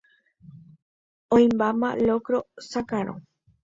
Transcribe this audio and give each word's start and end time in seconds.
oĩmbáma 1.35 1.89
locro 2.07 2.39
sakarõ. 2.71 3.21